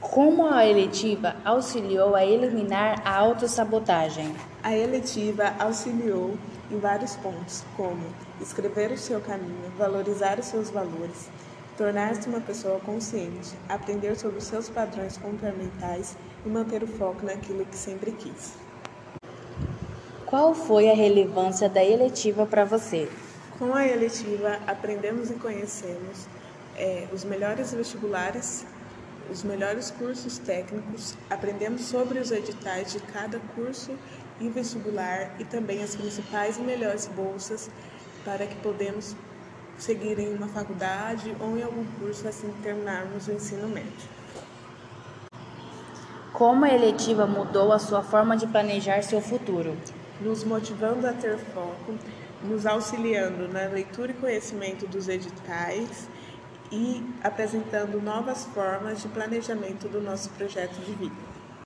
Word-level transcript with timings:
Como 0.00 0.46
a 0.46 0.64
eletiva 0.64 1.34
auxiliou 1.44 2.14
a 2.14 2.24
eliminar 2.24 3.02
a 3.04 3.16
autossabotagem? 3.16 4.32
A 4.62 4.74
eletiva 4.74 5.52
auxiliou 5.58 6.38
em 6.70 6.78
vários 6.78 7.16
pontos, 7.16 7.64
como 7.76 8.04
escrever 8.40 8.92
o 8.92 8.96
seu 8.96 9.20
caminho, 9.20 9.72
valorizar 9.76 10.38
os 10.38 10.46
seus 10.46 10.70
valores, 10.70 11.28
tornar-se 11.76 12.28
uma 12.28 12.40
pessoa 12.40 12.78
consciente, 12.78 13.56
aprender 13.68 14.16
sobre 14.16 14.38
os 14.38 14.44
seus 14.44 14.68
padrões 14.68 15.16
comportamentais 15.16 16.16
e 16.46 16.48
manter 16.48 16.84
o 16.84 16.86
foco 16.86 17.26
naquilo 17.26 17.64
que 17.64 17.76
sempre 17.76 18.12
quis. 18.12 18.52
Qual 20.24 20.54
foi 20.54 20.88
a 20.88 20.94
relevância 20.94 21.68
da 21.68 21.84
eletiva 21.84 22.46
para 22.46 22.64
você? 22.64 23.08
Com 23.58 23.74
a 23.74 23.84
eletiva, 23.84 24.60
aprendemos 24.64 25.28
e 25.28 25.34
conhecemos 25.34 26.28
é, 26.76 27.08
os 27.12 27.24
melhores 27.24 27.72
vestibulares, 27.72 28.64
os 29.30 29.42
melhores 29.42 29.90
cursos 29.90 30.38
técnicos, 30.38 31.16
aprendemos 31.28 31.82
sobre 31.82 32.18
os 32.18 32.30
editais 32.30 32.92
de 32.92 33.00
cada 33.00 33.38
curso 33.54 33.92
e 34.40 34.48
vestibular 34.48 35.34
e 35.38 35.44
também 35.44 35.82
as 35.82 35.94
principais 35.94 36.56
e 36.58 36.60
melhores 36.60 37.06
bolsas 37.06 37.70
para 38.24 38.46
que 38.46 38.56
podemos 38.56 39.14
seguir 39.78 40.18
em 40.18 40.34
uma 40.34 40.48
faculdade 40.48 41.34
ou 41.40 41.56
em 41.56 41.62
algum 41.62 41.84
curso 41.98 42.26
assim 42.26 42.52
terminarmos 42.62 43.28
o 43.28 43.32
ensino 43.32 43.68
médio. 43.68 44.08
Como 46.32 46.64
a 46.64 46.70
eletiva 46.70 47.26
mudou 47.26 47.72
a 47.72 47.78
sua 47.78 48.02
forma 48.02 48.36
de 48.36 48.46
planejar 48.46 49.02
seu 49.02 49.20
futuro? 49.20 49.76
nos 50.20 50.44
motivando 50.44 51.06
a 51.06 51.12
ter 51.12 51.38
foco, 51.38 51.94
nos 52.42 52.66
auxiliando 52.66 53.48
na 53.48 53.66
leitura 53.66 54.10
e 54.12 54.14
conhecimento 54.14 54.86
dos 54.86 55.08
editais 55.08 56.08
e 56.70 57.04
apresentando 57.22 58.00
novas 58.00 58.44
formas 58.46 59.02
de 59.02 59.08
planejamento 59.08 59.88
do 59.88 60.00
nosso 60.00 60.30
projeto 60.30 60.74
de 60.84 60.92
vida. 60.92 61.37